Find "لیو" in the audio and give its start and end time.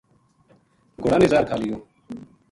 1.61-1.75